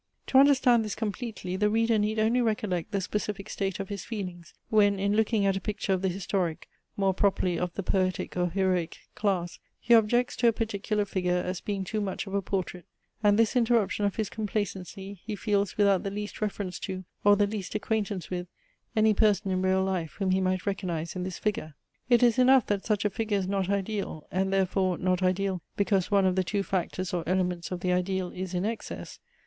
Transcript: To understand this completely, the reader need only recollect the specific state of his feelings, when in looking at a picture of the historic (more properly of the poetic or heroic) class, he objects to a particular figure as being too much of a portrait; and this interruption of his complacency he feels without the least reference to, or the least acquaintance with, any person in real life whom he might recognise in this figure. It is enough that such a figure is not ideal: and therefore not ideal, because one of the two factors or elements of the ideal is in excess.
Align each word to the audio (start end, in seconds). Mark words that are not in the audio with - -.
To 0.25 0.39
understand 0.39 0.83
this 0.83 0.95
completely, 0.95 1.55
the 1.57 1.69
reader 1.69 1.99
need 1.99 2.17
only 2.17 2.41
recollect 2.41 2.89
the 2.91 3.01
specific 3.01 3.47
state 3.51 3.79
of 3.79 3.89
his 3.89 4.03
feelings, 4.03 4.51
when 4.69 4.99
in 4.99 5.15
looking 5.15 5.45
at 5.45 5.55
a 5.55 5.61
picture 5.61 5.93
of 5.93 6.01
the 6.01 6.07
historic 6.09 6.67
(more 6.97 7.13
properly 7.13 7.59
of 7.59 7.71
the 7.75 7.83
poetic 7.83 8.35
or 8.35 8.49
heroic) 8.49 8.97
class, 9.13 9.59
he 9.79 9.93
objects 9.93 10.35
to 10.37 10.47
a 10.47 10.53
particular 10.53 11.05
figure 11.05 11.37
as 11.37 11.61
being 11.61 11.83
too 11.83 12.01
much 12.01 12.25
of 12.25 12.33
a 12.33 12.41
portrait; 12.41 12.87
and 13.21 13.37
this 13.37 13.55
interruption 13.55 14.03
of 14.03 14.15
his 14.15 14.27
complacency 14.27 15.21
he 15.23 15.35
feels 15.35 15.77
without 15.77 16.01
the 16.01 16.09
least 16.09 16.41
reference 16.41 16.79
to, 16.79 17.05
or 17.23 17.35
the 17.35 17.45
least 17.45 17.75
acquaintance 17.75 18.31
with, 18.31 18.47
any 18.95 19.13
person 19.13 19.51
in 19.51 19.61
real 19.61 19.83
life 19.83 20.13
whom 20.17 20.31
he 20.31 20.41
might 20.41 20.65
recognise 20.65 21.15
in 21.15 21.21
this 21.21 21.37
figure. 21.37 21.75
It 22.09 22.23
is 22.23 22.39
enough 22.39 22.65
that 22.65 22.85
such 22.87 23.05
a 23.05 23.11
figure 23.11 23.37
is 23.37 23.47
not 23.47 23.69
ideal: 23.69 24.25
and 24.31 24.51
therefore 24.51 24.97
not 24.97 25.21
ideal, 25.21 25.61
because 25.77 26.09
one 26.09 26.25
of 26.25 26.35
the 26.35 26.43
two 26.43 26.63
factors 26.63 27.13
or 27.13 27.23
elements 27.29 27.69
of 27.69 27.81
the 27.81 27.93
ideal 27.93 28.31
is 28.31 28.55
in 28.55 28.65
excess. 28.65 29.19